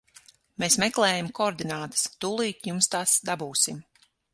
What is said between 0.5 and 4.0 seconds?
Mēs meklējam koordinātas, tūlīt jums tās dabūsim.